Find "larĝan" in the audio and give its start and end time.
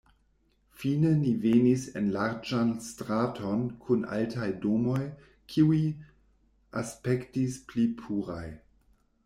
2.15-2.71